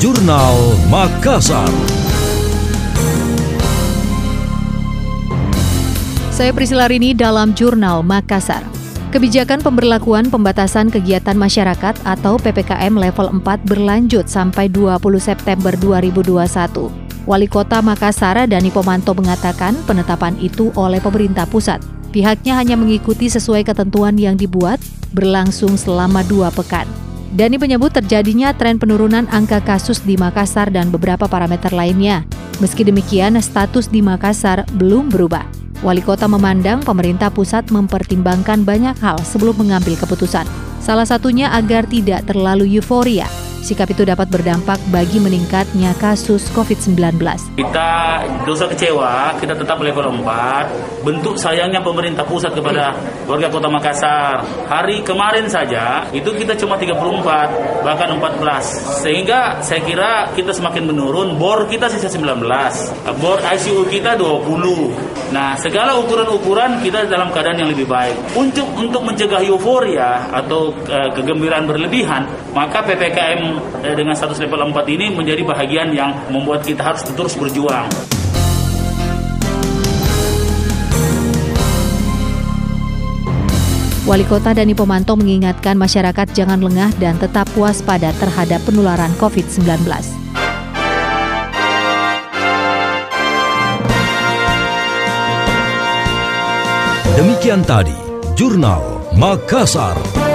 [0.00, 1.68] Jurnal Makassar.
[6.32, 8.64] Saya Priscila Rini dalam Jurnal Makassar.
[9.12, 17.28] Kebijakan pemberlakuan pembatasan kegiatan masyarakat atau PPKM level 4 berlanjut sampai 20 September 2021.
[17.28, 21.84] Wali Kota Makassar Dani Pomanto mengatakan penetapan itu oleh pemerintah pusat.
[22.08, 24.80] Pihaknya hanya mengikuti sesuai ketentuan yang dibuat
[25.12, 26.88] berlangsung selama dua pekan.
[27.30, 32.26] Dani menyebut terjadinya tren penurunan angka kasus di Makassar dan beberapa parameter lainnya.
[32.58, 35.46] Meski demikian, status di Makassar belum berubah.
[35.80, 40.44] Wali kota memandang pemerintah pusat mempertimbangkan banyak hal sebelum mengambil keputusan.
[40.82, 46.96] Salah satunya agar tidak terlalu euforia Sikap itu dapat berdampak bagi meningkatnya kasus COVID-19.
[47.60, 47.90] Kita
[48.48, 51.04] dosa kecewa, kita tetap level 4.
[51.04, 52.96] Bentuk sayangnya pemerintah pusat kepada
[53.28, 54.40] warga kota Makassar.
[54.64, 59.04] Hari kemarin saja, itu kita cuma 34, bahkan 14.
[59.04, 62.40] Sehingga saya kira kita semakin menurun, bor kita sisa 19.
[63.20, 65.36] Bor ICU kita 20.
[65.36, 68.16] Nah, segala ukuran-ukuran kita dalam keadaan yang lebih baik.
[68.34, 72.24] Untuk untuk mencegah euforia atau uh, kegembiraan berlebihan,
[72.56, 73.49] maka PPKM
[73.82, 77.88] eh, dengan status level 4 ini menjadi bahagian yang membuat kita harus terus berjuang.
[84.10, 89.86] Wali Kota Dani Pomanto mengingatkan masyarakat jangan lengah dan tetap waspada terhadap penularan COVID-19.
[97.14, 97.94] Demikian tadi,
[98.34, 100.29] Jurnal Makassar.